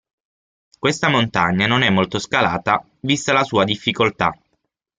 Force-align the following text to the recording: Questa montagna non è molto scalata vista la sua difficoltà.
Questa 0.79 1.09
montagna 1.09 1.67
non 1.67 1.83
è 1.83 1.91
molto 1.91 2.17
scalata 2.17 2.83
vista 3.01 3.33
la 3.33 3.43
sua 3.43 3.63
difficoltà. 3.65 4.35